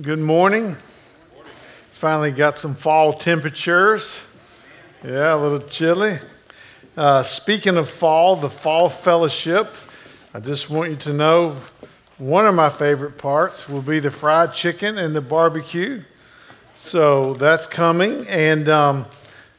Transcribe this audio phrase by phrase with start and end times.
[0.00, 0.76] Good morning.
[1.90, 4.24] Finally got some fall temperatures.
[5.04, 6.18] Yeah, a little chilly.
[6.96, 9.74] Uh, speaking of fall, the fall fellowship,
[10.32, 11.56] I just want you to know
[12.16, 16.02] one of my favorite parts will be the fried chicken and the barbecue.
[16.76, 19.06] So that's coming and um,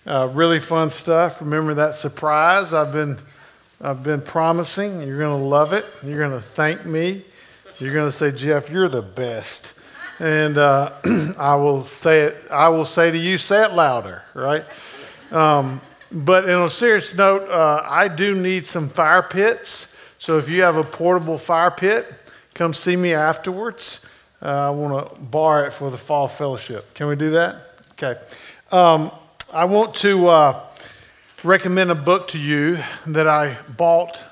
[0.07, 1.39] uh, really fun stuff.
[1.41, 3.19] Remember that surprise I've been,
[3.79, 5.03] I've been promising?
[5.03, 5.85] You're going to love it.
[6.01, 7.25] You're going to thank me.
[7.77, 9.75] You're going to say, Jeff, you're the best
[10.21, 10.91] and uh,
[11.39, 12.47] I will say it.
[12.51, 14.63] I will say to you, say it louder, right?
[15.31, 19.87] Um, but in a serious note, uh, I do need some fire pits.
[20.19, 22.05] So if you have a portable fire pit,
[22.53, 24.05] come see me afterwards.
[24.41, 26.93] Uh, I want to borrow it for the fall fellowship.
[26.93, 27.73] Can we do that?
[27.93, 28.19] Okay.
[28.71, 29.11] Um,
[29.51, 30.67] I want to uh,
[31.43, 34.23] recommend a book to you that I bought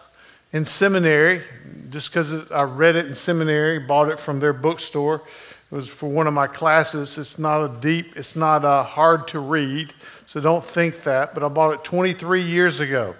[0.52, 1.42] in seminary,
[1.90, 5.24] just because I read it in seminary, bought it from their bookstore.
[5.72, 7.18] It was for one of my classes.
[7.18, 9.94] It's not a deep, it's not a hard to read,
[10.26, 11.36] so don't think that.
[11.36, 13.16] But I bought it 23 years ago.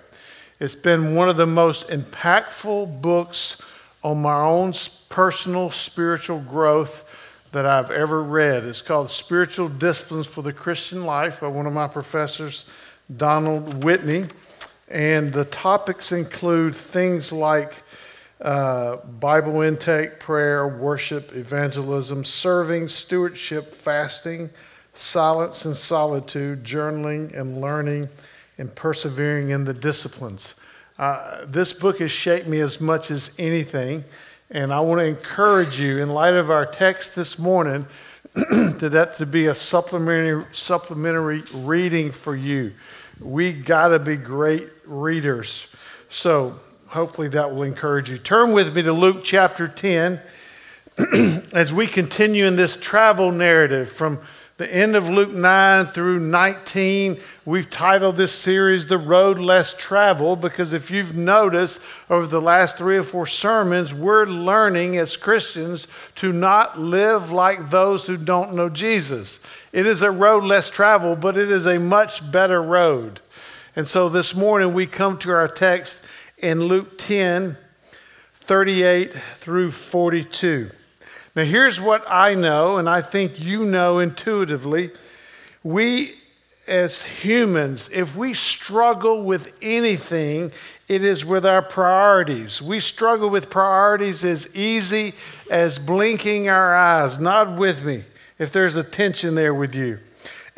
[0.60, 3.58] It's been one of the most impactful books
[4.04, 4.74] on my own
[5.10, 8.64] personal spiritual growth that I've ever read.
[8.66, 12.66] It's called Spiritual Disciplines for the Christian Life by one of my professors,
[13.16, 14.26] Donald Whitney.
[14.88, 17.84] And the topics include things like
[18.42, 24.50] uh, Bible intake, prayer, worship, evangelism, serving, stewardship, fasting,
[24.94, 28.10] silence and solitude, journaling and learning,
[28.58, 30.56] and persevering in the disciplines.
[30.98, 34.04] Uh, this book has shaped me as much as anything,
[34.50, 37.88] and I want to encourage you, in light of our text this morning,
[38.36, 42.74] to that to be a supplementary, supplementary reading for you.
[43.20, 45.68] We got to be great readers.
[46.10, 48.18] So, hopefully that will encourage you.
[48.18, 50.20] Turn with me to Luke chapter 10
[51.54, 54.20] as we continue in this travel narrative from
[54.58, 57.20] the end of Luke 9 through 19.
[57.46, 61.80] We've titled this series The Road Less Traveled because if you've noticed
[62.10, 67.70] over the last three or four sermons, we're learning as Christians to not live like
[67.70, 69.40] those who don't know Jesus.
[69.72, 73.22] It is a road less traveled, but it is a much better road.
[73.76, 76.04] And so this morning we come to our text
[76.42, 77.58] in Luke 10
[78.34, 80.72] 38 through 42.
[81.36, 84.90] Now, here's what I know, and I think you know intuitively.
[85.64, 86.16] We,
[86.68, 90.52] as humans, if we struggle with anything,
[90.88, 92.60] it is with our priorities.
[92.60, 95.14] We struggle with priorities as easy
[95.52, 97.20] as blinking our eyes.
[97.20, 98.06] Not with me
[98.40, 100.00] if there's a tension there with you.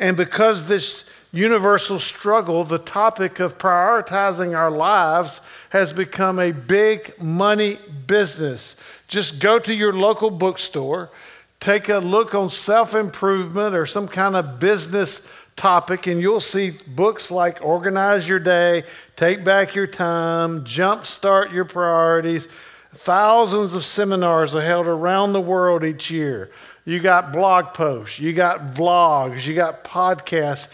[0.00, 7.20] And because this universal struggle, the topic of prioritizing our lives has become a big
[7.20, 8.76] money business.
[9.08, 11.10] Just go to your local bookstore,
[11.58, 15.26] take a look on self improvement or some kind of business
[15.56, 18.84] topic, and you'll see books like Organize Your Day,
[19.16, 22.48] Take Back Your Time, Jumpstart Your Priorities.
[22.94, 26.50] Thousands of seminars are held around the world each year.
[26.84, 30.68] You got blog posts, you got vlogs, you got podcasts,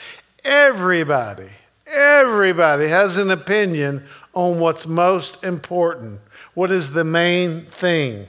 [0.49, 1.51] Everybody,
[1.87, 6.23] everybody has an opinion on what's most important.
[6.55, 8.29] What is the main thing?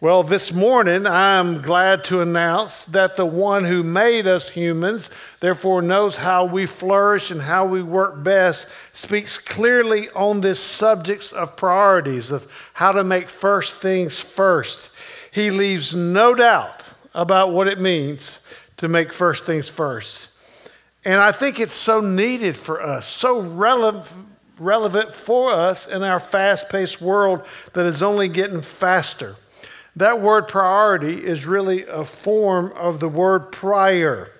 [0.00, 5.82] Well, this morning I'm glad to announce that the one who made us humans, therefore
[5.82, 11.56] knows how we flourish and how we work best, speaks clearly on this subjects of
[11.56, 14.88] priorities, of how to make first things first.
[15.32, 18.38] He leaves no doubt about what it means
[18.76, 20.28] to make first things first.
[21.04, 24.10] And I think it's so needed for us, so relevant,
[24.58, 29.36] relevant for us in our fast paced world that is only getting faster.
[29.96, 34.32] That word priority is really a form of the word prior,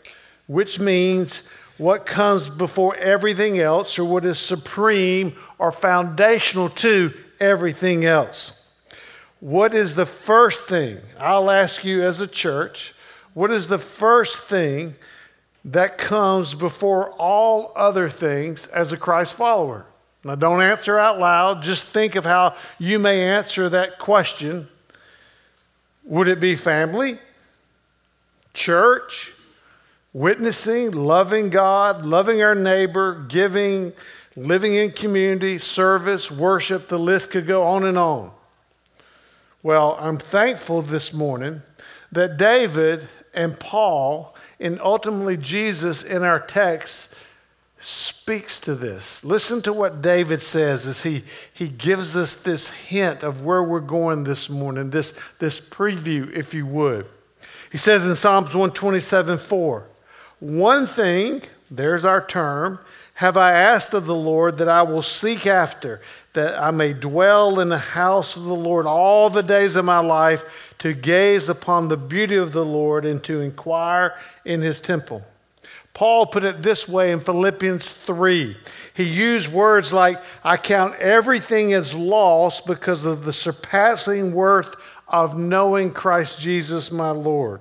[0.46, 1.42] which means
[1.76, 8.60] what comes before everything else or what is supreme or foundational to everything else.
[9.40, 10.98] What is the first thing?
[11.18, 12.94] I'll ask you as a church,
[13.34, 14.94] what is the first thing
[15.64, 19.86] that comes before all other things as a Christ follower?
[20.24, 21.62] Now, don't answer out loud.
[21.62, 24.68] Just think of how you may answer that question.
[26.04, 27.18] Would it be family,
[28.54, 29.32] church,
[30.12, 33.92] witnessing, loving God, loving our neighbor, giving,
[34.34, 36.88] living in community, service, worship?
[36.88, 38.30] The list could go on and on.
[39.62, 41.62] Well, I'm thankful this morning
[42.12, 47.10] that David and Paul and ultimately, Jesus in our text
[47.78, 49.24] speaks to this.
[49.24, 51.22] Listen to what David says as he,
[51.52, 56.54] he gives us this hint of where we're going this morning, this, this preview, if
[56.54, 57.06] you would.
[57.70, 59.86] He says in Psalms 127 4,
[60.40, 62.78] One thing, there's our term,
[63.14, 66.00] have I asked of the Lord that I will seek after,
[66.32, 70.00] that I may dwell in the house of the Lord all the days of my
[70.00, 75.22] life, to gaze upon the beauty of the Lord and to inquire in his temple.
[75.92, 78.56] Paul put it this way in Philippians 3.
[78.94, 84.74] He used words like, I count everything as loss because of the surpassing worth
[85.06, 87.60] of knowing Christ Jesus my Lord.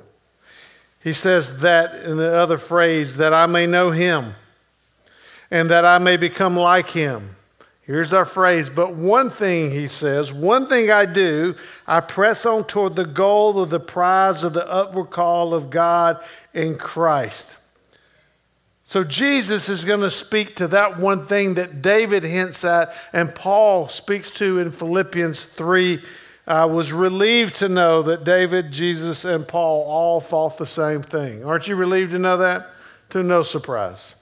[1.00, 4.34] He says that in the other phrase, that I may know him
[5.54, 7.36] and that I may become like him.
[7.84, 11.54] Here's our phrase, but one thing, he says, one thing I do,
[11.86, 16.24] I press on toward the goal of the prize of the upward call of God
[16.56, 17.58] in Christ.
[18.84, 23.36] So Jesus is going to speak to that one thing that David hints at and
[23.36, 26.02] Paul speaks to in Philippians 3.
[26.48, 31.46] I was relieved to know that David, Jesus, and Paul all thought the same thing.
[31.46, 32.70] Aren't you relieved to know that?
[33.12, 34.16] To no surprise.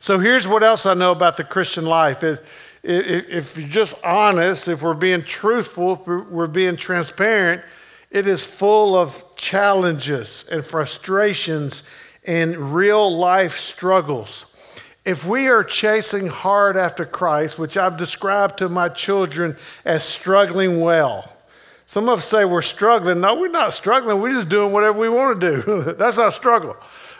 [0.00, 2.22] So here's what else I know about the Christian life.
[2.22, 7.62] If, if you're just honest, if we're being truthful, if we're being transparent,
[8.10, 11.82] it is full of challenges and frustrations
[12.24, 14.46] and real life struggles.
[15.04, 20.80] If we are chasing hard after Christ, which I've described to my children as struggling
[20.80, 21.32] well,
[21.86, 23.20] some of us say we're struggling.
[23.20, 24.20] No, we're not struggling.
[24.20, 25.92] We're just doing whatever we want to do.
[25.98, 26.76] That's our struggle.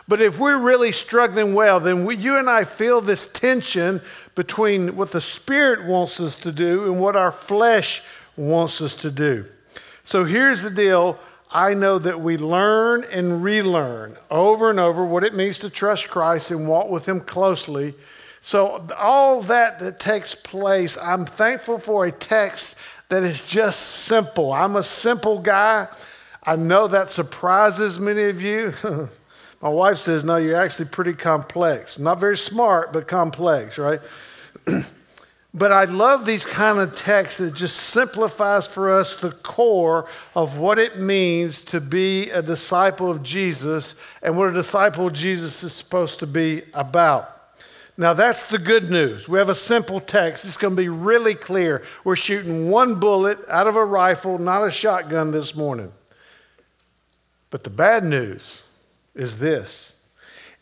[0.08, 4.00] But if we're really struggling well, then we, you and I feel this tension
[4.34, 8.02] between what the Spirit wants us to do and what our flesh
[8.34, 9.44] wants us to do.
[10.04, 11.18] So here's the deal
[11.50, 16.08] I know that we learn and relearn over and over what it means to trust
[16.08, 17.94] Christ and walk with Him closely.
[18.40, 22.76] So, all that that takes place, I'm thankful for a text
[23.08, 24.52] that is just simple.
[24.52, 25.88] I'm a simple guy.
[26.42, 28.72] I know that surprises many of you.
[29.60, 31.98] My wife says, No, you're actually pretty complex.
[31.98, 34.00] Not very smart, but complex, right?
[35.54, 40.58] But I love these kind of texts that just simplifies for us the core of
[40.58, 45.62] what it means to be a disciple of Jesus and what a disciple of Jesus
[45.64, 47.34] is supposed to be about.
[47.96, 49.28] Now, that's the good news.
[49.28, 50.44] We have a simple text.
[50.44, 51.82] It's going to be really clear.
[52.04, 55.92] We're shooting one bullet out of a rifle, not a shotgun this morning.
[57.50, 58.62] But the bad news
[59.18, 59.96] is this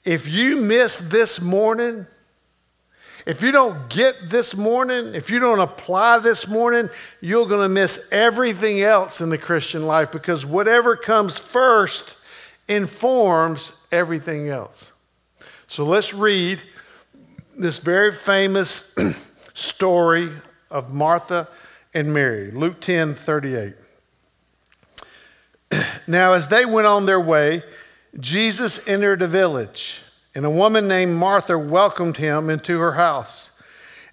[0.04, 2.06] if you miss this morning,
[3.26, 6.88] if you don't get this morning, if you don't apply this morning,
[7.20, 12.16] you're going to miss everything else in the Christian life because whatever comes first
[12.68, 14.92] informs everything else.
[15.66, 16.62] So let's read
[17.58, 18.96] this very famous
[19.54, 20.30] story
[20.70, 21.48] of Martha
[21.94, 23.74] and Mary, Luke 10 38.
[26.06, 27.64] Now, as they went on their way,
[28.18, 30.02] Jesus entered a village
[30.34, 33.50] and a woman named Martha welcomed him into her house.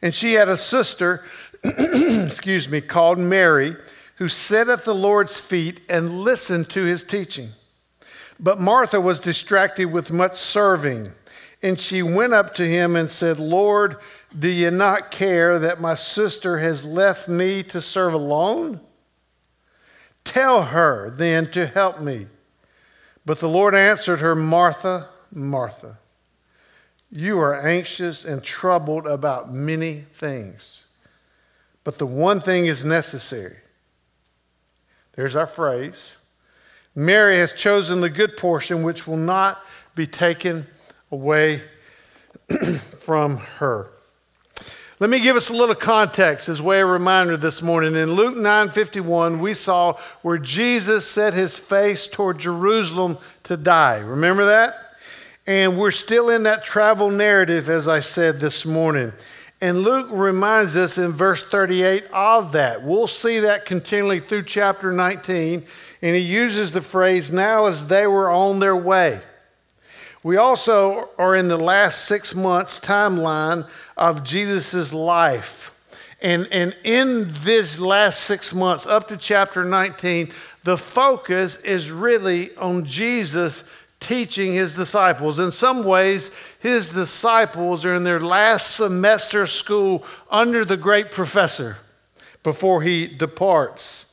[0.01, 1.23] And she had a sister,
[1.63, 3.75] excuse me, called Mary,
[4.15, 7.49] who sat at the Lord's feet and listened to his teaching.
[8.39, 11.13] But Martha was distracted with much serving.
[11.61, 13.97] And she went up to him and said, Lord,
[14.37, 18.81] do you not care that my sister has left me to serve alone?
[20.25, 22.27] Tell her then to help me.
[23.25, 25.97] But the Lord answered her, Martha, Martha.
[27.11, 30.85] You are anxious and troubled about many things,
[31.83, 33.57] but the one thing is necessary.
[35.13, 36.17] There's our phrase.
[36.95, 39.63] Mary has chosen the good portion which will not
[39.95, 40.65] be taken
[41.11, 41.61] away
[42.99, 43.92] from her.
[45.03, 47.93] Let me give us a little context as way a reminder this morning.
[47.97, 53.97] In Luke 9:51, we saw where Jesus set his face toward Jerusalem to die.
[53.97, 54.95] Remember that?
[55.45, 59.11] And we're still in that travel narrative, as I said this morning.
[59.59, 62.81] And Luke reminds us in verse 38 of that.
[62.81, 65.65] We'll see that continually through chapter 19.
[66.01, 69.19] And he uses the phrase, now as they were on their way.
[70.23, 75.69] We also are in the last six months timeline of Jesus' life.
[76.21, 80.31] And, and in this last six months, up to chapter 19,
[80.63, 83.65] the focus is really on Jesus
[83.99, 85.39] teaching his disciples.
[85.39, 91.77] In some ways, his disciples are in their last semester school under the great professor
[92.43, 94.05] before he departs.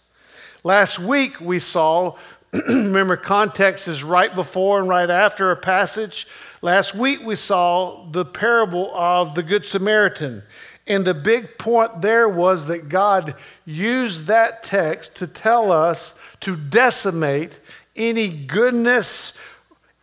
[0.64, 2.16] Last week, we saw,
[2.68, 6.26] remember, context is right before and right after a passage.
[6.62, 10.42] Last week, we saw the parable of the Good Samaritan.
[10.86, 16.56] And the big point there was that God used that text to tell us to
[16.56, 17.60] decimate
[17.94, 19.32] any goodness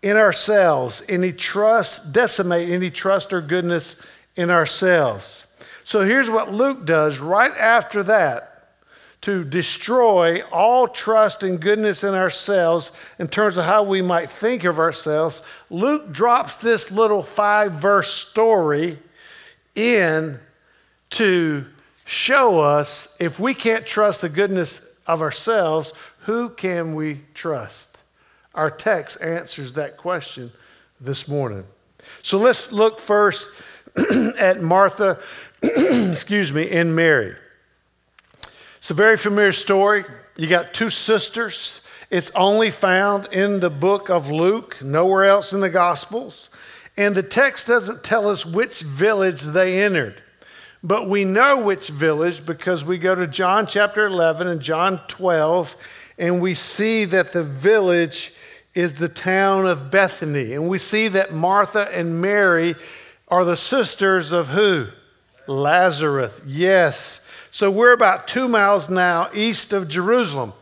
[0.01, 4.01] in ourselves, any trust, decimate any trust or goodness
[4.38, 5.46] in ourselves.
[5.84, 8.57] So here's what Luke does right after that
[9.22, 14.64] to destroy all trust and goodness in ourselves in terms of how we might think
[14.64, 15.42] of ourselves.
[15.70, 19.00] Luke drops this little five verse story
[19.76, 20.40] in
[21.10, 21.66] to
[22.06, 28.04] show us if we can't trust the goodness of ourselves, who can we trust?
[28.54, 30.52] Our text answers that question
[31.00, 31.64] this morning.
[32.22, 33.50] So let's look first
[34.38, 35.20] at Martha,
[35.62, 37.36] excuse me, and Mary.
[38.88, 40.06] It's a very familiar story.
[40.38, 41.82] You got two sisters.
[42.10, 46.50] It's only found in the book of Luke, nowhere else in the Gospels.
[46.96, 50.24] And the text doesn't tell us which village they entered.
[50.82, 55.75] But we know which village because we go to John chapter 11 and John 12,
[56.17, 58.34] and we see that the village
[58.74, 60.53] is the town of Bethany.
[60.53, 62.74] And we see that Martha and Mary
[63.27, 64.88] are the sisters of who?
[65.46, 66.39] Lazarus.
[66.46, 67.20] Yes.
[67.58, 70.54] So we're about two miles now east of Jerusalem.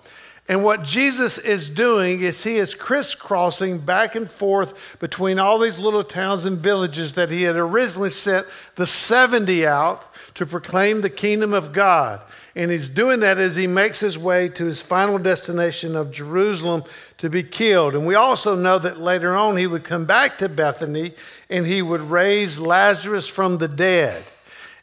[0.47, 5.77] And what Jesus is doing is he is crisscrossing back and forth between all these
[5.77, 11.09] little towns and villages that he had originally sent the 70 out to proclaim the
[11.09, 12.21] kingdom of God.
[12.55, 16.85] And he's doing that as he makes his way to his final destination of Jerusalem
[17.17, 17.93] to be killed.
[17.93, 21.13] And we also know that later on he would come back to Bethany
[21.49, 24.23] and he would raise Lazarus from the dead.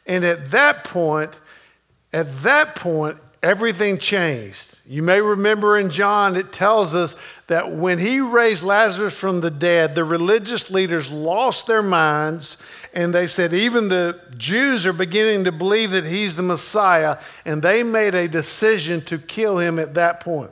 [0.05, 1.31] And at that point,
[2.13, 4.79] at that point, everything changed.
[4.85, 7.15] You may remember in John, it tells us
[7.47, 12.57] that when he raised Lazarus from the dead, the religious leaders lost their minds
[12.93, 17.61] and they said, even the Jews are beginning to believe that he's the Messiah, and
[17.61, 20.51] they made a decision to kill him at that point.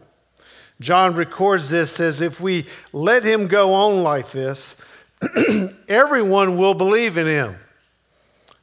[0.79, 4.75] John records this as if we let him go on like this,
[5.87, 7.57] everyone will believe in him.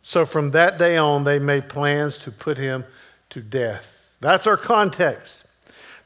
[0.09, 2.87] So from that day on, they made plans to put him
[3.29, 4.17] to death.
[4.21, 5.45] That's our context.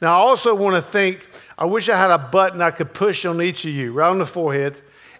[0.00, 3.24] Now, I also want to think I wish I had a button I could push
[3.24, 4.74] on each of you, right on the forehead,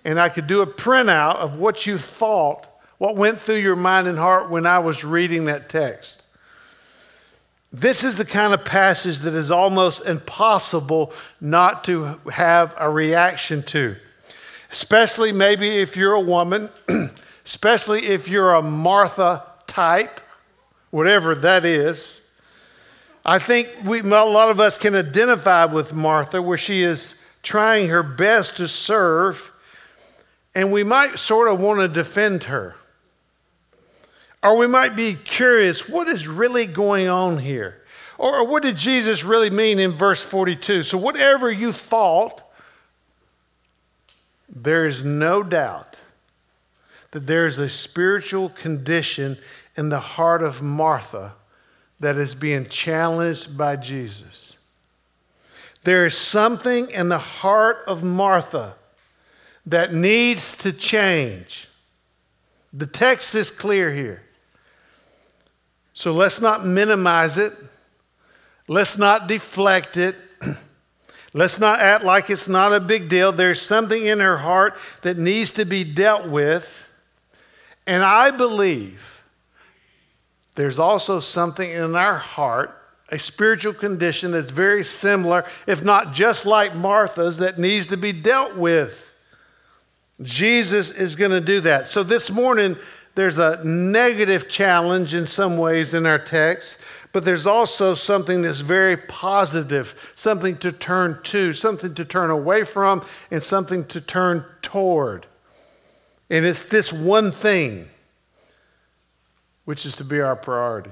[0.05, 2.67] and I could do a printout of what you thought,
[2.99, 6.25] what went through your mind and heart when I was reading that text.
[7.73, 13.63] This is the kind of passage that is almost impossible not to have a reaction
[13.63, 13.95] to,
[14.73, 16.69] especially maybe if you're a woman,
[17.45, 20.21] especially if you're a Martha type,
[20.91, 22.21] whatever that is.
[23.25, 27.89] I think we, a lot of us can identify with Martha, where she is trying
[27.89, 29.53] her best to serve,
[30.55, 32.77] and we might sort of want to defend her.
[34.43, 37.83] Or we might be curious what is really going on here?
[38.19, 40.83] Or, or what did Jesus really mean in verse 42?
[40.83, 42.43] So, whatever you thought,
[44.49, 46.02] there is no doubt
[47.13, 49.39] that there is a spiritual condition
[49.77, 51.35] in the heart of Martha
[52.01, 54.57] that is being challenged by Jesus.
[55.85, 58.75] There is something in the heart of Martha
[59.67, 61.69] that needs to change.
[62.73, 64.23] The text is clear here.
[65.95, 67.53] So let's not minimize it.
[68.69, 70.17] Let's not deflect it.
[71.35, 73.33] Let's not act like it's not a big deal.
[73.33, 76.87] There's something in her heart that needs to be dealt with.
[77.87, 79.23] And I believe
[80.55, 86.47] there's also something in our heart, a spiritual condition that's very similar, if not just
[86.47, 89.13] like Martha's, that needs to be dealt with.
[90.21, 91.89] Jesus is going to do that.
[91.89, 92.77] So this morning,
[93.15, 96.79] there's a negative challenge in some ways in our text,
[97.13, 102.65] but there's also something that's very positive, something to turn to, something to turn away
[102.65, 105.27] from, and something to turn toward.
[106.33, 107.91] And it's this one thing
[109.67, 110.91] which is to be our priority.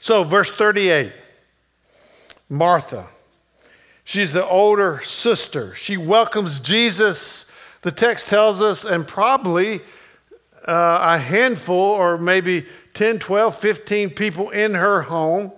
[0.00, 1.12] So, verse 38
[2.48, 3.06] Martha,
[4.02, 5.74] she's the older sister.
[5.74, 7.44] She welcomes Jesus,
[7.82, 9.82] the text tells us, and probably
[10.66, 15.52] uh, a handful or maybe 10, 12, 15 people in her home.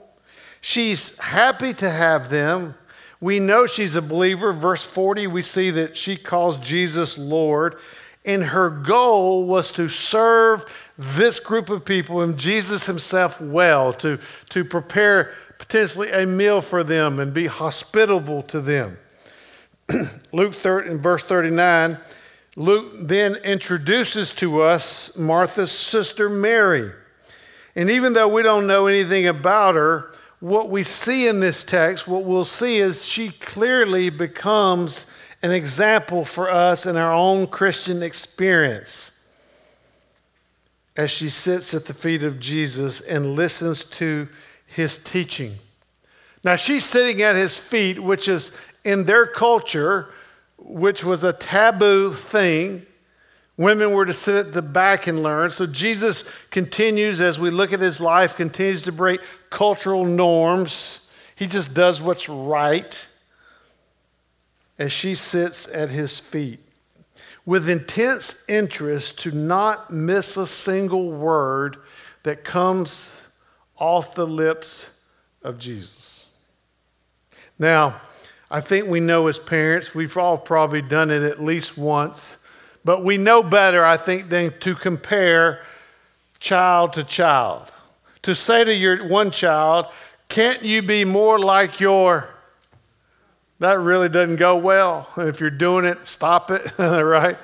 [0.60, 2.74] She's happy to have them.
[3.20, 4.52] We know she's a believer.
[4.52, 7.76] Verse 40, we see that she calls Jesus Lord.
[8.24, 14.18] And her goal was to serve this group of people and Jesus himself well, to,
[14.50, 18.98] to prepare potentially a meal for them and be hospitable to them.
[20.32, 21.98] Luke 3 in verse 39,
[22.56, 26.92] Luke then introduces to us Martha's sister Mary.
[27.74, 32.08] And even though we don't know anything about her, what we see in this text,
[32.08, 35.06] what we'll see is she clearly becomes
[35.42, 39.10] an example for us in our own Christian experience
[40.96, 44.28] as she sits at the feet of Jesus and listens to
[44.66, 45.58] his teaching.
[46.44, 48.52] Now, she's sitting at his feet, which is
[48.84, 50.12] in their culture,
[50.58, 52.86] which was a taboo thing.
[53.56, 55.50] Women were to sit at the back and learn.
[55.50, 59.20] So Jesus continues, as we look at his life, continues to break
[59.50, 61.00] cultural norms.
[61.36, 63.06] He just does what's right
[64.78, 66.60] as she sits at his feet
[67.44, 71.76] with intense interest to not miss a single word
[72.22, 73.26] that comes
[73.76, 74.90] off the lips
[75.42, 76.26] of Jesus.
[77.58, 78.00] Now,
[78.50, 82.36] I think we know as parents, we've all probably done it at least once,
[82.84, 85.64] but we know better, I think, than to compare
[86.38, 87.70] child to child.
[88.22, 89.86] To say to your one child,
[90.28, 92.28] can't you be more like your
[93.62, 95.08] that really doesn't go well.
[95.16, 97.38] If you're doing it, stop it, right?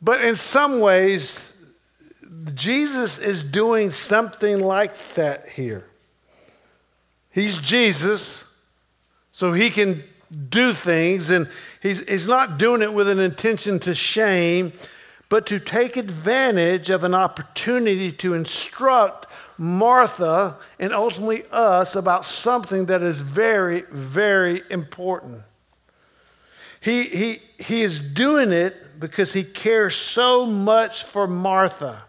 [0.00, 1.54] But in some ways,
[2.54, 5.84] Jesus is doing something like that here.
[7.30, 8.44] He's Jesus,
[9.32, 10.02] so he can
[10.48, 11.46] do things, and
[11.82, 14.72] he's, he's not doing it with an intention to shame,
[15.28, 19.26] but to take advantage of an opportunity to instruct
[19.60, 25.42] Martha and ultimately us about something that is very, very important.
[26.80, 32.04] He, he, he is doing it because he cares so much for Martha.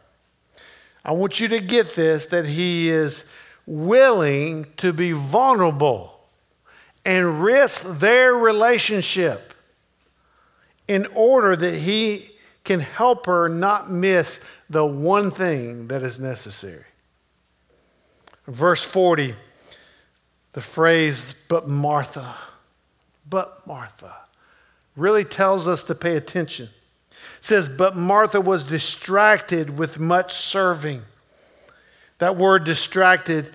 [1.04, 3.26] I want you to get this that he is
[3.66, 6.22] willing to be vulnerable
[7.04, 9.54] and risk their relationship
[10.88, 12.32] in order that he
[12.64, 14.40] can help her not miss
[14.70, 16.86] the one thing that is necessary.
[18.52, 19.34] Verse 40,
[20.52, 22.36] the phrase, but Martha,
[23.30, 24.14] but Martha,
[24.98, 26.68] really tells us to pay attention.
[27.12, 31.04] It says, but Martha was distracted with much serving.
[32.18, 33.52] That word distracted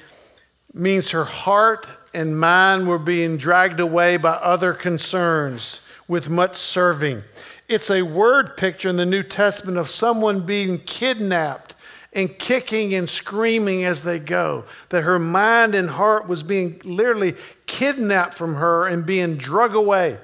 [0.72, 7.22] means her heart and mind were being dragged away by other concerns with much serving.
[7.68, 11.74] It's a word picture in the New Testament of someone being kidnapped
[12.16, 14.64] and kicking and screaming as they go.
[14.88, 17.34] That her mind and heart was being literally
[17.66, 20.18] kidnapped from her and being drug away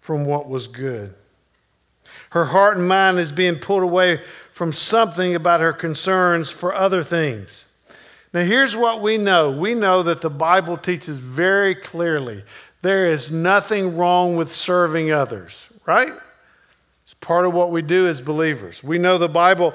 [0.00, 1.14] from what was good.
[2.30, 7.02] Her heart and mind is being pulled away from something about her concerns for other
[7.02, 7.64] things.
[8.32, 12.44] Now, here's what we know we know that the Bible teaches very clearly
[12.82, 16.12] there is nothing wrong with serving others right?
[17.04, 18.84] It's part of what we do as believers.
[18.84, 19.74] We know the Bible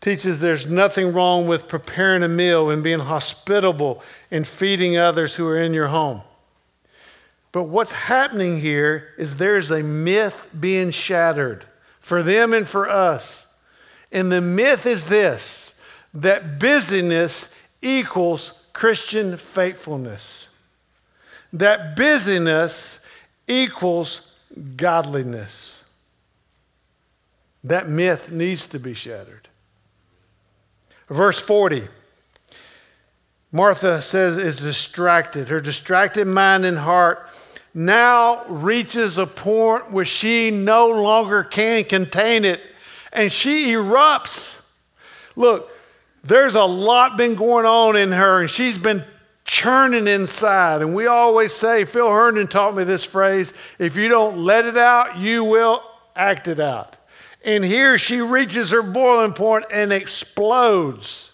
[0.00, 5.46] teaches there's nothing wrong with preparing a meal and being hospitable and feeding others who
[5.46, 6.22] are in your home.
[7.52, 11.66] But what's happening here is there's a myth being shattered
[12.00, 13.46] for them and for us.
[14.12, 15.74] And the myth is this
[16.12, 20.48] that busyness equals Christian faithfulness.
[21.52, 23.00] That busyness
[23.46, 24.22] equals
[24.76, 25.84] godliness.
[27.62, 29.49] That myth needs to be shattered.
[31.10, 31.88] Verse 40.
[33.52, 35.48] Martha says is distracted.
[35.48, 37.28] Her distracted mind and heart
[37.74, 42.60] now reaches a point where she no longer can contain it
[43.12, 44.60] and she erupts.
[45.34, 45.68] Look,
[46.22, 49.04] there's a lot been going on in her and she's been
[49.44, 50.80] churning inside.
[50.80, 54.76] And we always say, Phil Herndon taught me this phrase if you don't let it
[54.76, 55.82] out, you will
[56.14, 56.96] act it out.
[57.44, 61.32] And here she reaches her boiling point and explodes.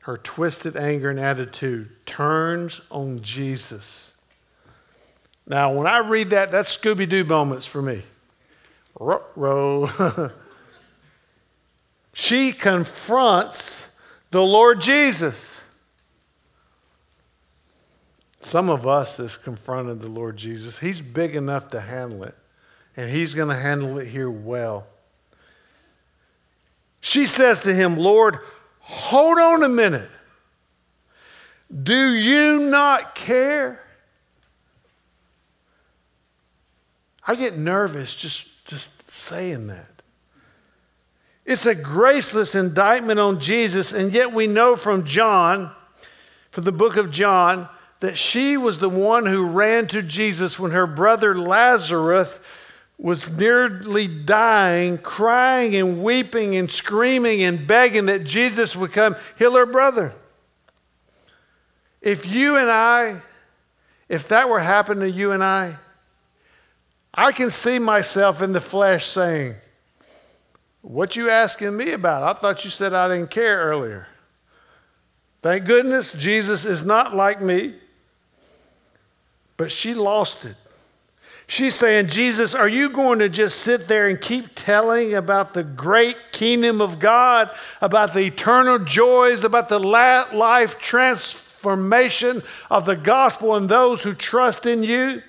[0.00, 4.14] Her twisted anger and attitude turns on Jesus.
[5.46, 8.02] Now, when I read that, that's Scooby Doo moments for me.
[8.98, 9.90] Row.
[12.12, 13.88] she confronts
[14.30, 15.60] the Lord Jesus.
[18.40, 22.34] Some of us that's confronted the Lord Jesus, He's big enough to handle it,
[22.96, 24.86] and He's going to handle it here well.
[27.00, 28.38] She says to him, Lord,
[28.80, 30.10] hold on a minute.
[31.82, 33.82] Do you not care?
[37.26, 40.02] I get nervous just, just saying that.
[41.44, 45.72] It's a graceless indictment on Jesus, and yet we know from John,
[46.50, 47.68] from the book of John,
[48.00, 52.38] that she was the one who ran to Jesus when her brother Lazarus
[52.98, 59.54] was nearly dying, crying and weeping and screaming and begging that Jesus would come heal
[59.54, 60.14] her brother.
[62.00, 63.20] If you and I,
[64.08, 65.76] if that were happening to you and I,
[67.12, 69.56] I can see myself in the flesh saying,
[70.82, 72.22] What you asking me about?
[72.22, 74.08] I thought you said I didn't care earlier.
[75.42, 77.74] Thank goodness Jesus is not like me.
[79.56, 80.56] But she lost it.
[81.46, 85.62] She's saying, Jesus, are you going to just sit there and keep telling about the
[85.62, 87.50] great kingdom of God,
[87.82, 94.64] about the eternal joys, about the life transformation of the gospel and those who trust
[94.64, 95.22] in you?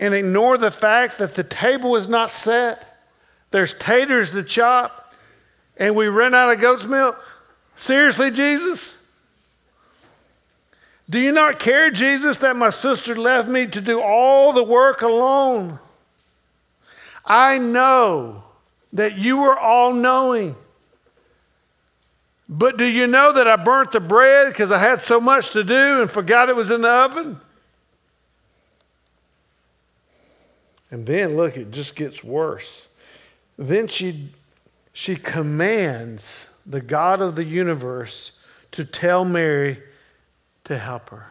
[0.00, 3.00] And ignore the fact that the table is not set,
[3.50, 5.14] there's taters to chop,
[5.76, 7.18] and we ran out of goat's milk?
[7.76, 8.97] Seriously, Jesus?
[11.10, 15.00] Do you not care, Jesus, that my sister left me to do all the work
[15.00, 15.78] alone?
[17.24, 18.44] I know
[18.92, 20.54] that you are all knowing.
[22.48, 25.64] But do you know that I burnt the bread because I had so much to
[25.64, 27.40] do and forgot it was in the oven?
[30.90, 32.88] And then, look, it just gets worse.
[33.58, 34.30] Then she,
[34.94, 38.32] she commands the God of the universe
[38.72, 39.82] to tell Mary
[40.68, 41.26] to help her.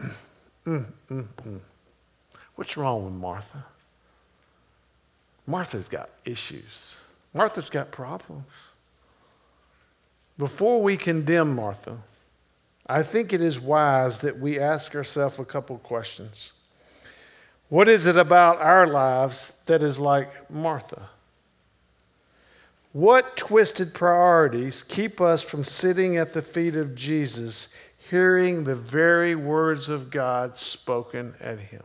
[0.66, 1.60] Mm, mm, mm.
[2.54, 3.66] What's wrong with Martha?
[5.46, 6.96] Martha's got issues.
[7.34, 8.46] Martha's got problems.
[10.38, 11.98] Before we condemn Martha,
[12.88, 16.52] I think it is wise that we ask ourselves a couple questions.
[17.68, 21.10] What is it about our lives that is like Martha?
[22.94, 27.66] What twisted priorities keep us from sitting at the feet of Jesus,
[28.08, 31.82] hearing the very words of God spoken at him,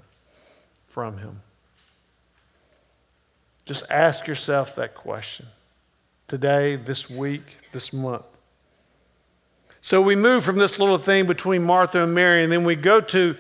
[0.86, 1.42] from him?
[3.66, 5.48] Just ask yourself that question
[6.28, 8.26] today, this week, this month.
[9.82, 13.02] So we move from this little thing between Martha and Mary, and then we go
[13.02, 13.36] to,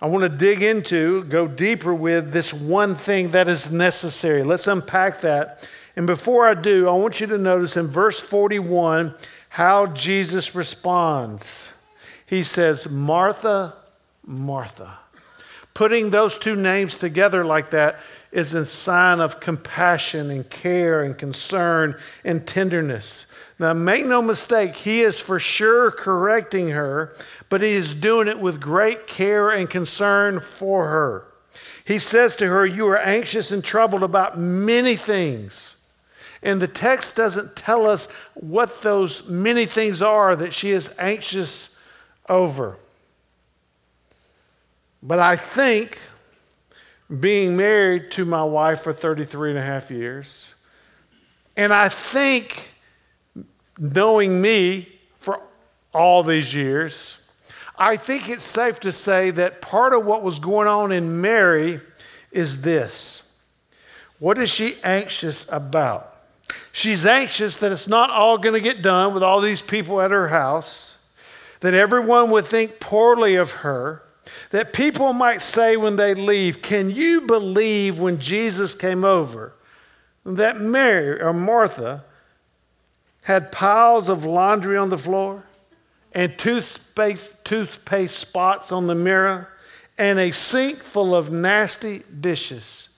[0.00, 4.44] I want to dig into, go deeper with this one thing that is necessary.
[4.44, 9.16] Let's unpack that and before I do, I want you to notice in verse 41
[9.48, 11.72] how Jesus responds.
[12.24, 13.74] He says, Martha,
[14.24, 14.96] Martha.
[15.74, 17.98] Putting those two names together like that
[18.30, 23.26] is a sign of compassion and care and concern and tenderness.
[23.58, 27.12] Now, make no mistake, he is for sure correcting her,
[27.48, 31.24] but he is doing it with great care and concern for her.
[31.84, 35.74] He says to her, You are anxious and troubled about many things.
[36.42, 41.76] And the text doesn't tell us what those many things are that she is anxious
[42.28, 42.76] over.
[45.02, 46.00] But I think
[47.20, 50.54] being married to my wife for 33 and a half years,
[51.56, 52.72] and I think
[53.78, 55.40] knowing me for
[55.92, 57.18] all these years,
[57.76, 61.80] I think it's safe to say that part of what was going on in Mary
[62.32, 63.22] is this.
[64.18, 66.17] What is she anxious about?
[66.72, 70.10] She's anxious that it's not all going to get done with all these people at
[70.10, 70.96] her house,
[71.60, 74.02] that everyone would think poorly of her,
[74.50, 79.54] that people might say when they leave, Can you believe when Jesus came over
[80.24, 82.04] that Mary or Martha
[83.22, 85.44] had piles of laundry on the floor
[86.12, 89.48] and toothpaste, toothpaste spots on the mirror
[89.96, 92.88] and a sink full of nasty dishes?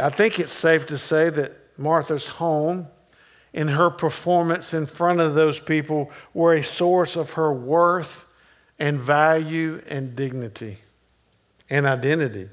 [0.00, 2.88] I think it's safe to say that Martha's home
[3.52, 8.24] and her performance in front of those people were a source of her worth
[8.78, 10.78] and value and dignity
[11.68, 12.48] and identity.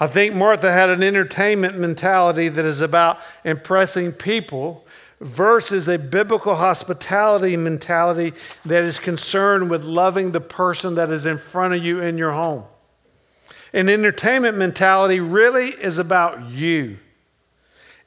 [0.00, 4.86] I think Martha had an entertainment mentality that is about impressing people
[5.20, 8.32] versus a biblical hospitality mentality
[8.64, 12.30] that is concerned with loving the person that is in front of you in your
[12.30, 12.64] home.
[13.72, 16.98] An entertainment mentality really is about you.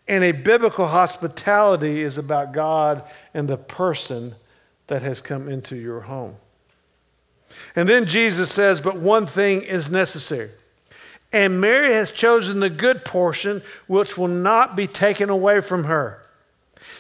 [0.08, 4.36] And a biblical hospitality is about God and the person
[4.88, 6.36] that has come into your home.
[7.76, 10.50] And then Jesus says, But one thing is necessary.
[11.32, 16.22] And Mary has chosen the good portion, which will not be taken away from her.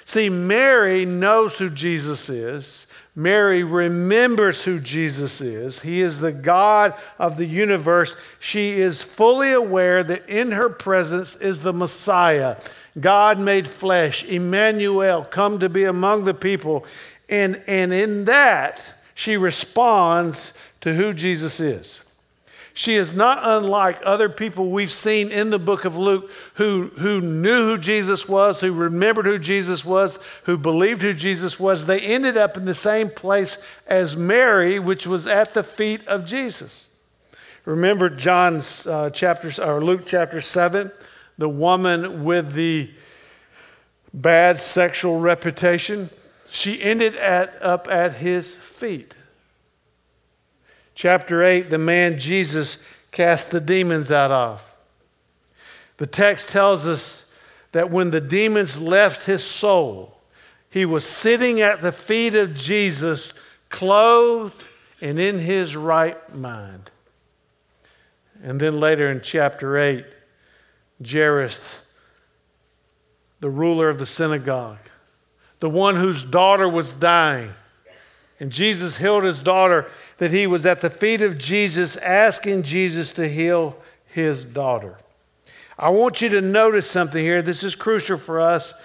[0.06, 2.88] See, Mary knows who Jesus is.
[3.14, 5.82] Mary remembers who Jesus is.
[5.82, 8.16] He is the God of the universe.
[8.40, 12.58] She is fully aware that in her presence is the Messiah,
[13.00, 16.86] God made flesh, Emmanuel, come to be among the people.
[17.30, 22.04] And, and in that, she responds to who Jesus is.
[22.82, 27.22] She is not unlike other people we've seen in the book of Luke who, who
[27.22, 31.86] knew who Jesus was, who remembered who Jesus was, who believed who Jesus was.
[31.86, 36.26] They ended up in the same place as Mary, which was at the feet of
[36.26, 36.90] Jesus.
[37.66, 40.92] Remember John's uh, chapter, or Luke chapter 7,
[41.38, 42.90] the woman with the
[44.12, 46.10] bad sexual reputation?
[46.50, 49.18] She ended at, up at his feet.
[50.94, 52.78] Chapter 8, the man Jesus
[53.12, 54.78] cast the demons out of.
[55.98, 57.26] The text tells us
[57.72, 60.18] that when the demons left his soul,
[60.70, 63.34] he was sitting at the feet of Jesus,
[63.70, 64.64] clothed
[65.02, 66.92] and in his right mind.
[68.44, 70.06] And then later in chapter 8,
[71.06, 71.80] Jairus,
[73.40, 74.80] the ruler of the synagogue,
[75.60, 77.54] the one whose daughter was dying,
[78.40, 79.88] and Jesus healed his daughter,
[80.22, 85.00] that he was at the feet of Jesus asking Jesus to heal his daughter.
[85.80, 87.42] I want you to notice something here.
[87.42, 88.76] This is crucial for us.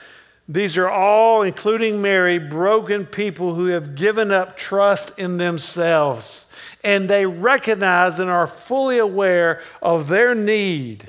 [0.48, 6.46] These are all, including Mary, broken people who have given up trust in themselves.
[6.82, 11.04] And they recognize and are fully aware of their need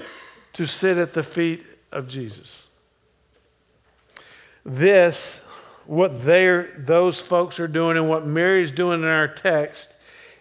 [0.52, 2.68] to sit at the feet of Jesus.
[4.66, 5.48] This
[5.86, 9.94] what those folks are doing and what Mary's doing in our text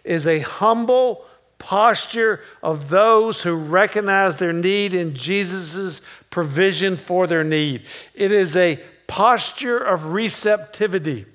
[0.07, 1.25] is a humble
[1.59, 7.83] posture of those who recognize their need in Jesus' provision for their need.
[8.13, 11.25] It is a posture of receptivity.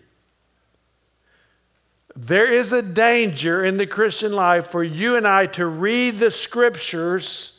[2.14, 6.30] There is a danger in the Christian life for you and I to read the
[6.30, 7.58] scriptures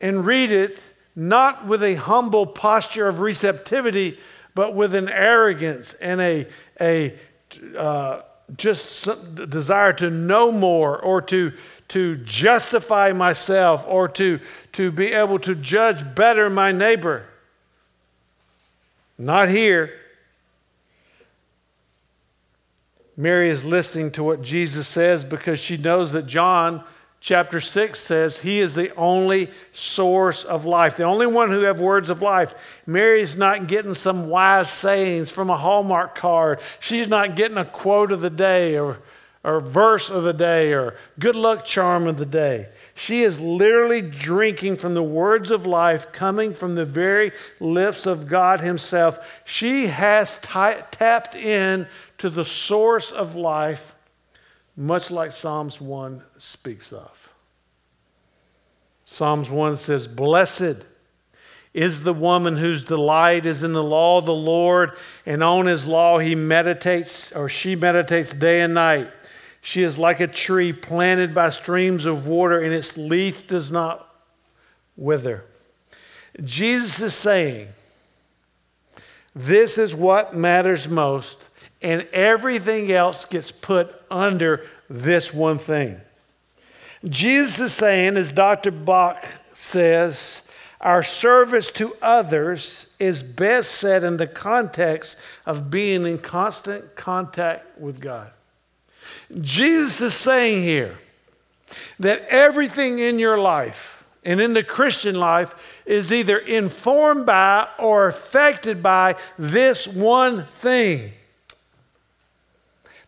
[0.00, 0.82] and read it
[1.16, 4.18] not with a humble posture of receptivity,
[4.54, 6.46] but with an arrogance and a,
[6.80, 7.14] a
[7.76, 8.22] uh,
[8.56, 9.08] just
[9.48, 11.52] desire to know more or to,
[11.88, 14.40] to justify myself or to,
[14.72, 17.26] to be able to judge better my neighbor.
[19.18, 19.92] Not here.
[23.16, 26.82] Mary is listening to what Jesus says because she knows that John
[27.20, 31.78] chapter 6 says he is the only source of life, the only one who have
[31.78, 32.54] words of life.
[32.86, 36.60] Mary's not getting some wise sayings from a Hallmark card.
[36.80, 38.98] She's not getting a quote of the day or,
[39.44, 42.68] or verse of the day or good luck charm of the day.
[42.94, 48.28] She is literally drinking from the words of life coming from the very lips of
[48.28, 49.42] God Himself.
[49.44, 53.94] She has t- tapped in to the source of life
[54.80, 57.30] much like Psalms 1 speaks of.
[59.04, 60.86] Psalms 1 says, Blessed
[61.74, 65.86] is the woman whose delight is in the law of the Lord, and on his
[65.86, 69.10] law he meditates, or she meditates day and night.
[69.60, 74.08] She is like a tree planted by streams of water, and its leaf does not
[74.96, 75.44] wither.
[76.42, 77.68] Jesus is saying,
[79.34, 81.44] This is what matters most
[81.82, 86.00] and everything else gets put under this one thing.
[87.04, 88.70] Jesus is saying, as Dr.
[88.70, 90.46] Bock says,
[90.80, 97.78] our service to others is best set in the context of being in constant contact
[97.78, 98.30] with God.
[99.40, 100.98] Jesus is saying here
[101.98, 108.06] that everything in your life and in the Christian life is either informed by or
[108.06, 111.12] affected by this one thing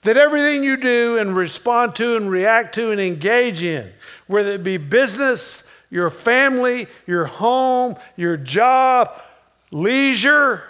[0.02, 3.92] that everything you do and respond to and react to and engage in,
[4.26, 9.12] whether it be business, your family, your home, your job,
[9.70, 10.64] leisure,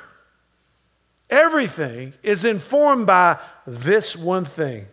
[1.30, 4.86] everything is informed by this one thing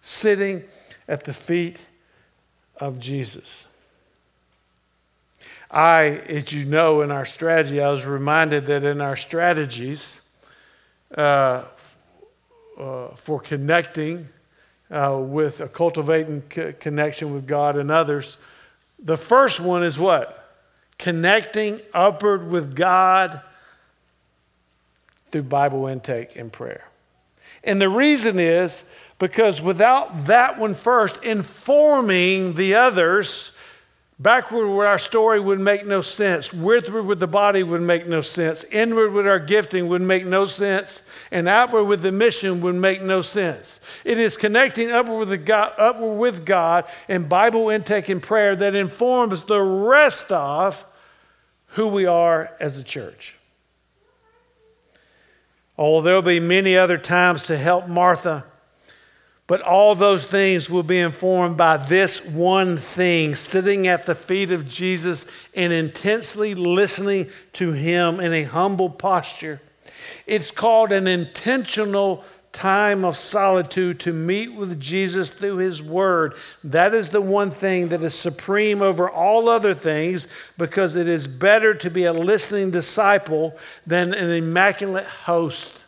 [0.00, 0.64] sitting
[1.06, 1.86] at the feet
[2.78, 3.68] of Jesus.
[5.70, 10.20] I, as you know, in our strategy, I was reminded that in our strategies,
[11.16, 11.64] uh,
[12.78, 14.28] uh, for connecting
[14.90, 18.36] uh, with a cultivating c- connection with God and others.
[18.98, 20.38] The first one is what?
[20.98, 23.40] Connecting upward with God
[25.30, 26.86] through Bible intake and prayer.
[27.64, 33.51] And the reason is because without that one first informing the others,
[34.18, 36.52] Backward with our story would make no sense.
[36.52, 38.62] Withward with the body would make no sense.
[38.64, 41.02] Inward with our gifting would make no sense.
[41.30, 43.80] And outward with the mission would make no sense.
[44.04, 48.74] It is connecting upward with God, upward with God and Bible intake and prayer that
[48.74, 50.86] informs the rest of
[51.68, 53.36] who we are as a church.
[55.76, 58.44] Oh, there'll be many other times to help Martha.
[59.52, 64.50] But all those things will be informed by this one thing sitting at the feet
[64.50, 69.60] of Jesus and intensely listening to him in a humble posture.
[70.26, 76.34] It's called an intentional time of solitude to meet with Jesus through his word.
[76.64, 81.28] That is the one thing that is supreme over all other things because it is
[81.28, 85.81] better to be a listening disciple than an immaculate host.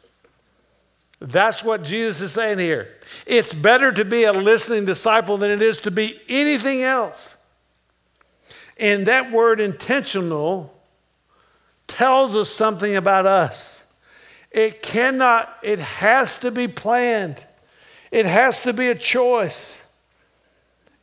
[1.21, 2.89] That's what Jesus is saying here.
[3.27, 7.37] It's better to be a listening disciple than it is to be anything else.
[8.77, 10.75] And that word intentional
[11.87, 13.85] tells us something about us.
[14.51, 17.47] It cannot, it has to be planned,
[18.11, 19.81] it has to be a choice.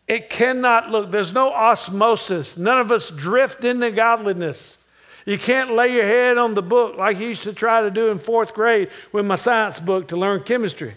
[0.07, 2.57] It cannot look, there's no osmosis.
[2.57, 4.80] None of us drift into godliness.
[5.25, 8.09] You can't lay your head on the book like you used to try to do
[8.09, 10.95] in fourth grade with my science book to learn chemistry.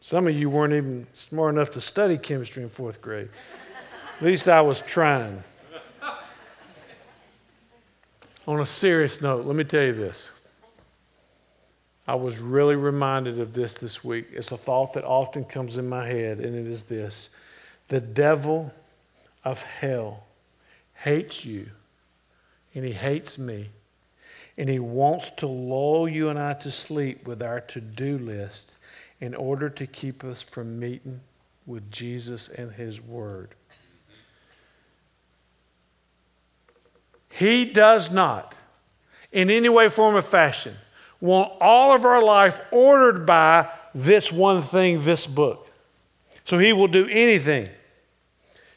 [0.00, 3.28] Some of you weren't even smart enough to study chemistry in fourth grade.
[4.16, 5.42] At least I was trying.
[8.46, 10.30] On a serious note, let me tell you this.
[12.08, 14.26] I was really reminded of this this week.
[14.32, 17.30] It's a thought that often comes in my head, and it is this
[17.88, 18.72] The devil
[19.44, 20.24] of hell
[21.02, 21.68] hates you,
[22.74, 23.70] and he hates me,
[24.56, 28.76] and he wants to lull you and I to sleep with our to do list
[29.20, 31.20] in order to keep us from meeting
[31.66, 33.54] with Jesus and his word.
[37.30, 38.54] He does not,
[39.32, 40.76] in any way, form, or fashion,
[41.20, 45.68] want all of our life ordered by this one thing, this book.
[46.44, 47.68] So he will do anything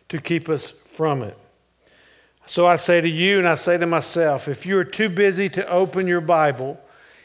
[0.09, 1.37] to keep us from it.
[2.45, 5.49] So I say to you and I say to myself if you are too busy
[5.49, 6.79] to open your Bible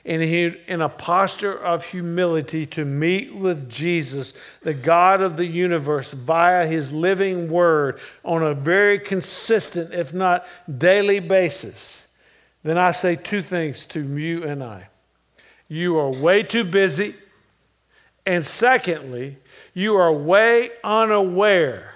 [0.04, 6.66] in a, posture of humility to meet with Jesus, the God of the universe, via
[6.66, 10.46] his living word on a very consistent, if not
[10.78, 12.08] daily basis,
[12.62, 14.88] then I say two things to you and I.
[15.68, 17.14] You are way too busy.
[18.26, 19.36] And secondly,
[19.74, 21.94] you are way unaware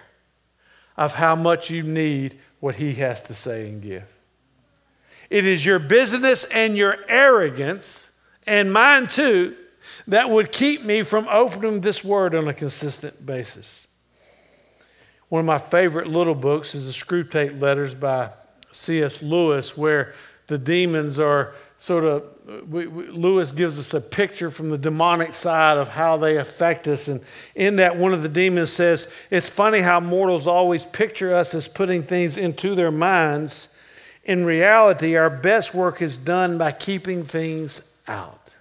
[0.96, 4.10] of how much you need what he has to say and give.
[5.28, 8.10] It is your business and your arrogance,
[8.46, 9.54] and mine too,
[10.06, 13.86] that would keep me from opening this word on a consistent basis.
[15.28, 18.30] One of my favorite little books is the Screwtape Letters by
[18.72, 19.22] C.S.
[19.22, 20.14] Lewis, where
[20.46, 21.52] the demons are
[21.84, 22.24] sort of
[22.66, 26.88] we, we, Lewis gives us a picture from the demonic side of how they affect
[26.88, 27.08] us.
[27.08, 27.20] And
[27.54, 31.68] in that, one of the demons says, It's funny how mortals always picture us as
[31.68, 33.68] putting things into their minds.
[34.22, 38.54] In reality, our best work is done by keeping things out.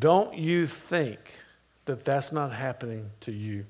[0.00, 1.20] Don't you think
[1.84, 3.66] that that's not happening to you?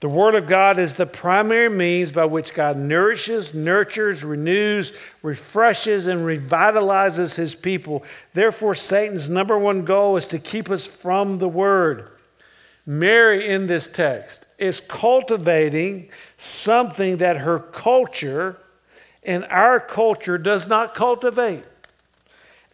[0.00, 6.06] The Word of God is the primary means by which God nourishes, nurtures, renews, refreshes,
[6.06, 8.02] and revitalizes His people.
[8.32, 12.08] Therefore, Satan's number one goal is to keep us from the Word.
[12.86, 16.08] Mary, in this text, is cultivating
[16.38, 18.56] something that her culture
[19.22, 21.64] and our culture does not cultivate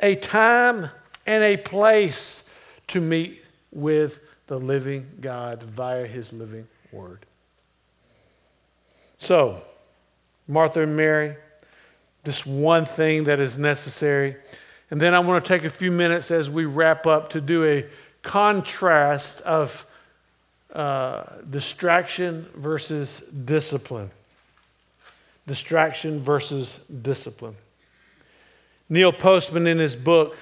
[0.01, 0.91] a time
[1.27, 2.45] and a place
[2.87, 7.27] to meet with the living God via His living word.
[9.19, 9.63] So,
[10.49, 11.37] Martha and Mary,
[12.25, 14.37] just one thing that is necessary.
[14.91, 17.65] And then I want to take a few minutes as we wrap up to do
[17.65, 17.87] a
[18.23, 19.87] contrast of
[20.73, 24.11] uh, distraction versus discipline.
[25.47, 27.57] Distraction versus discipline.
[28.89, 30.39] Neil Postman, in his book,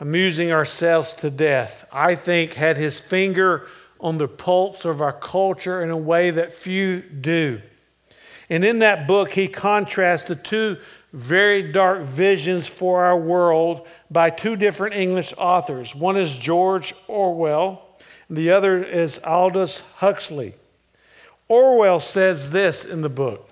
[0.00, 3.66] Amusing Ourselves to Death, I think had his finger
[4.00, 7.60] on the pulse of our culture in a way that few do.
[8.48, 10.78] And in that book, he contrasts the two
[11.12, 15.94] very dark visions for our world by two different English authors.
[15.94, 17.82] One is George Orwell,
[18.28, 20.54] and the other is Aldous Huxley.
[21.48, 23.48] Orwell says this in the book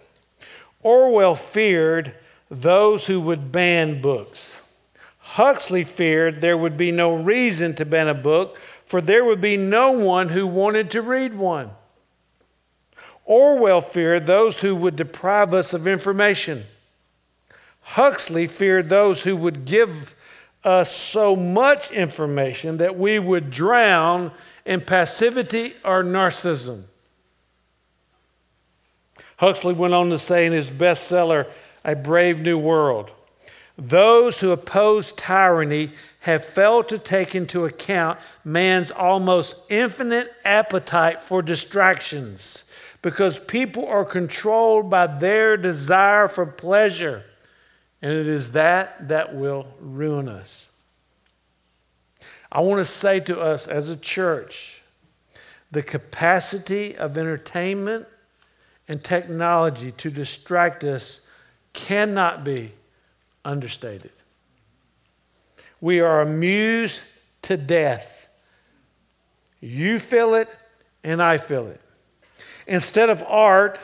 [0.82, 2.14] Orwell feared
[2.50, 4.62] those who would ban books.
[5.18, 8.58] Huxley feared there would be no reason to ban a book
[8.88, 11.70] for there would be no one who wanted to read one.
[13.26, 16.64] Orwell feared those who would deprive us of information.
[17.82, 20.16] Huxley feared those who would give
[20.64, 24.32] us so much information that we would drown
[24.64, 26.84] in passivity or narcissism.
[29.36, 31.46] Huxley went on to say in his bestseller,
[31.84, 33.12] A Brave New World
[33.76, 35.92] Those who oppose tyranny
[36.28, 42.64] have failed to take into account man's almost infinite appetite for distractions
[43.00, 47.24] because people are controlled by their desire for pleasure.
[48.02, 50.68] And it is that that will ruin us.
[52.52, 54.82] I want to say to us as a church
[55.70, 58.06] the capacity of entertainment
[58.86, 61.20] and technology to distract us
[61.72, 62.72] cannot be
[63.46, 64.12] understated.
[65.80, 67.02] We are amused
[67.42, 68.28] to death.
[69.60, 70.48] You feel it,
[71.04, 71.80] and I feel it.
[72.66, 73.78] Instead of art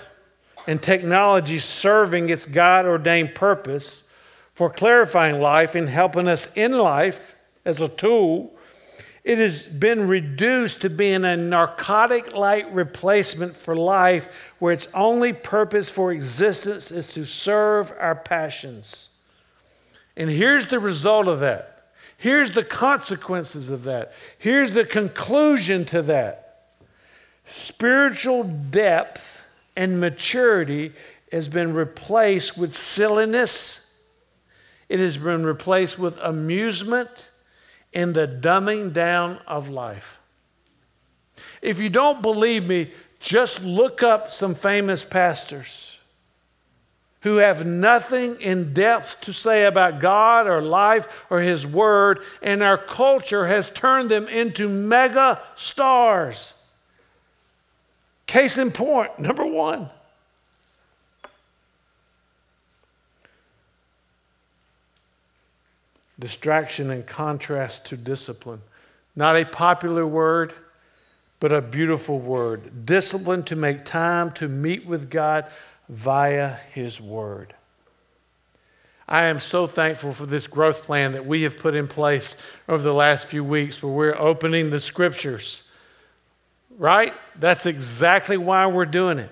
[0.67, 4.05] and technology serving its God ordained purpose
[4.53, 7.35] for clarifying life and helping us in life
[7.65, 8.55] as a tool,
[9.25, 14.29] it has been reduced to being a narcotic like replacement for life
[14.59, 19.09] where its only purpose for existence is to serve our passions.
[20.17, 21.74] And here's the result of that.
[22.25, 24.15] Here's the consequences of that.
[24.39, 26.63] Here's the conclusion to that.
[27.45, 29.45] Spiritual depth
[29.77, 30.95] and maturity
[31.31, 33.93] has been replaced with silliness,
[34.89, 37.29] it has been replaced with amusement
[37.93, 40.19] and the dumbing down of life.
[41.61, 45.94] If you don't believe me, just look up some famous pastors
[47.25, 52.63] who have nothing in depth to say about God or life or His Word, and
[52.63, 56.53] our culture has turned them into mega stars.
[58.27, 59.89] Case in point, number one.
[66.19, 68.61] Distraction in contrast to discipline.
[69.17, 70.53] Not a popular word,
[71.41, 72.85] but a beautiful word.
[72.85, 75.47] Discipline to make time to meet with God
[75.89, 77.55] via His Word.
[79.07, 82.37] I am so thankful for this growth plan that we have put in place
[82.69, 85.63] over the last few weeks where we're opening the scriptures
[86.79, 87.15] right?
[87.39, 89.31] That's exactly why we're doing it.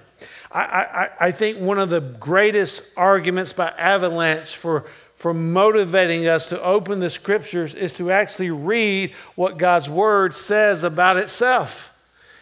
[0.51, 4.85] I, I, I think one of the greatest arguments by Avalanche for,
[5.15, 10.83] for motivating us to open the scriptures is to actually read what God's word says
[10.85, 11.93] about itself.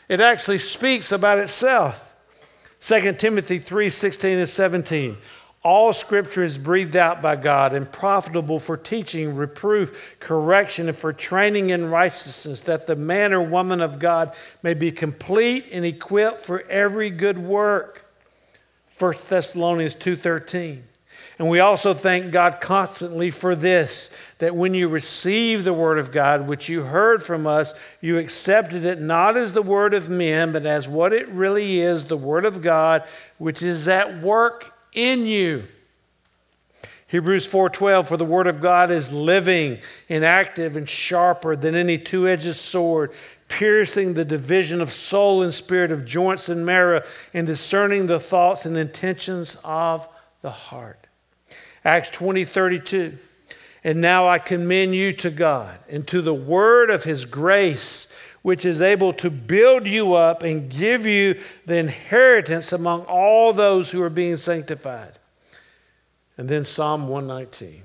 [0.08, 2.09] It actually speaks about itself.
[2.80, 5.16] 2 Timothy 3 16 and 17.
[5.62, 11.12] All scripture is breathed out by God and profitable for teaching, reproof, correction, and for
[11.12, 16.40] training in righteousness, that the man or woman of God may be complete and equipped
[16.40, 18.06] for every good work.
[18.98, 20.84] 1 Thessalonians 2:13.
[21.40, 24.10] And we also thank God constantly for this
[24.40, 27.72] that when you receive the word of God, which you heard from us,
[28.02, 32.04] you accepted it not as the word of men, but as what it really is
[32.04, 33.04] the word of God,
[33.38, 35.64] which is at work in you.
[37.06, 39.78] Hebrews 4:12 for the word of God is living
[40.10, 43.14] and active and sharper than any two-edged sword
[43.48, 48.66] piercing the division of soul and spirit of joints and marrow and discerning the thoughts
[48.66, 50.06] and intentions of
[50.42, 51.06] the heart.
[51.84, 53.18] Acts 20:32
[53.82, 58.08] And now I commend you to God and to the word of his grace
[58.42, 63.90] which is able to build you up and give you the inheritance among all those
[63.90, 65.18] who are being sanctified.
[66.38, 67.82] And then Psalm 119,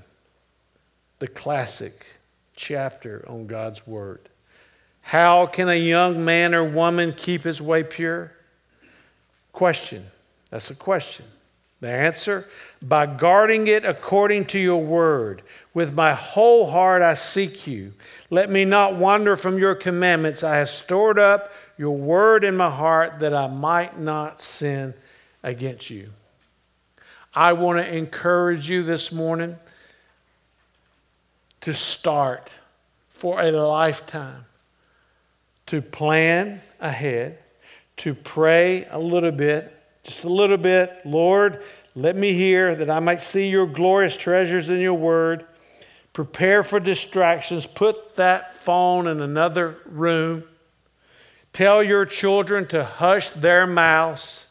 [1.20, 2.20] the classic
[2.56, 4.30] chapter on God's Word.
[5.02, 8.32] How can a young man or woman keep his way pure?
[9.52, 10.06] Question.
[10.50, 11.26] That's a question.
[11.86, 12.48] The answer?
[12.82, 15.44] By guarding it according to your word.
[15.74, 17.94] With my whole heart I seek you.
[18.30, 20.44] Let me not wander from your commandments.
[20.44, 24.94] I have stored up your word in my heart that I might not sin
[25.44, 26.10] against you.
[27.34, 29.58] I want to encourage you this morning
[31.62, 32.52] to start
[33.10, 34.46] for a lifetime
[35.68, 37.40] to plan ahead,
[37.98, 39.75] to pray a little bit,
[40.06, 41.02] just a little bit.
[41.04, 41.64] Lord,
[41.96, 45.46] let me hear that I might see your glorious treasures in your word.
[46.14, 47.66] Prepare for distractions.
[47.66, 50.44] Put that phone in another room.
[51.54, 54.48] Tell your children to hush their mouths.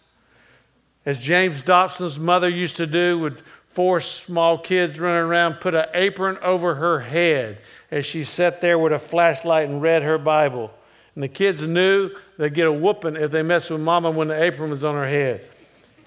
[1.06, 5.86] As James Dobson's mother used to do with four small kids running around, put an
[5.94, 7.58] apron over her head
[7.90, 10.70] as she sat there with a flashlight and read her Bible.
[11.14, 14.42] And the kids knew they'd get a whooping if they messed with mama when the
[14.42, 15.44] apron was on her head.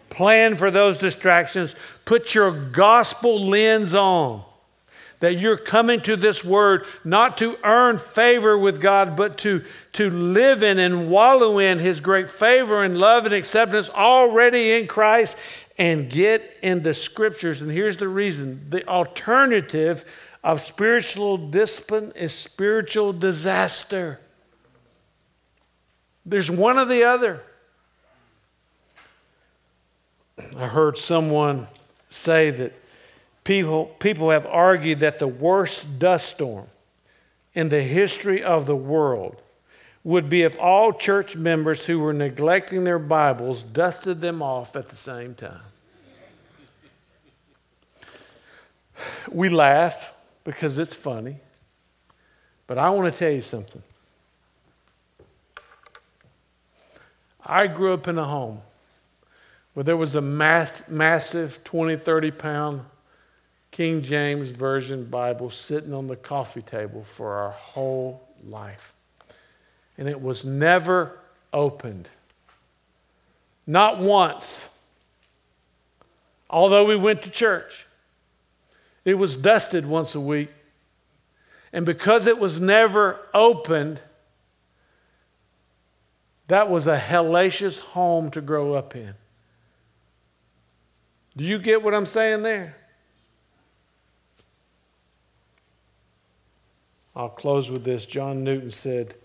[0.10, 1.76] Plan for those distractions.
[2.06, 4.44] Put your gospel lens on.
[5.20, 10.12] That you're coming to this word not to earn favor with God, but to, to
[10.12, 15.38] live in and wallow in His great favor and love and acceptance already in Christ.
[15.78, 17.62] and get in the scriptures.
[17.62, 20.06] And here's the reason the alternative
[20.44, 24.20] of spiritual discipline is spiritual disaster.
[26.28, 27.42] There's one or the other.
[30.58, 31.68] I heard someone
[32.10, 32.74] say that
[33.46, 36.68] people, people have argued that the worst dust storm
[37.56, 39.42] in the history of the world
[40.04, 44.90] would be if all church members who were neglecting their Bibles dusted them off at
[44.90, 45.62] the same time.
[49.32, 50.14] We laugh
[50.44, 51.38] because it's funny,
[52.68, 53.82] but I want to tell you something.
[57.48, 58.62] I grew up in a home
[59.74, 62.82] where there was a math, massive 20, 30 pound
[63.72, 68.94] King James Version Bible sitting on the coffee table for our whole life.
[69.98, 71.20] And it was never
[71.54, 72.10] opened.
[73.66, 74.68] Not once.
[76.50, 77.86] Although we went to church,
[79.06, 80.50] it was dusted once a week.
[81.74, 84.02] And because it was never opened,
[86.48, 89.14] that was a hellacious home to grow up in.
[91.36, 92.76] Do you get what I'm saying there?
[97.16, 98.06] I'll close with this.
[98.06, 99.16] John Newton said,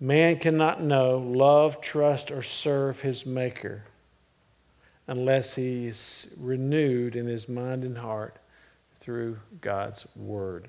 [0.00, 3.84] Man cannot know, love, trust, or serve his Maker
[5.08, 8.38] unless he is renewed in his mind and heart
[9.00, 10.68] through God's Word.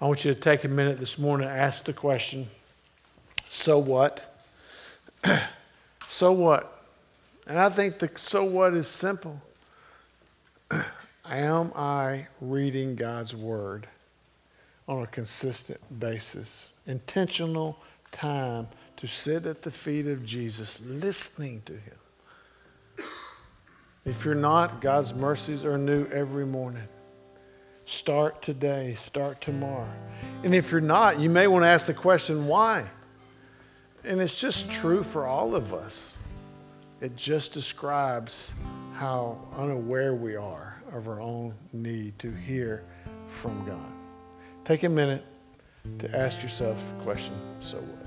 [0.00, 2.46] I want you to take a minute this morning to ask the question
[3.48, 4.38] so what?
[6.06, 6.82] so what?
[7.46, 9.40] And I think the so what is simple.
[11.28, 13.86] Am I reading God's Word
[14.88, 16.74] on a consistent basis?
[16.86, 17.78] Intentional
[18.12, 23.06] time to sit at the feet of Jesus, listening to Him.
[24.04, 26.86] If you're not, God's mercies are new every morning.
[27.86, 29.90] Start today, start tomorrow.
[30.44, 32.84] And if you're not, you may want to ask the question, why?
[34.06, 36.20] And it's just true for all of us.
[37.00, 38.52] It just describes
[38.94, 42.84] how unaware we are of our own need to hear
[43.26, 43.92] from God.
[44.64, 45.24] Take a minute
[45.98, 48.05] to ask yourself the question so what?